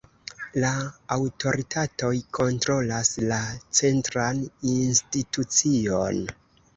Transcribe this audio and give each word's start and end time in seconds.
La 0.61 0.69
aŭtoritatoj 1.15 2.13
kontrolas 2.37 3.11
la 3.33 3.37
centran 3.81 4.39
institucion. 4.77 6.19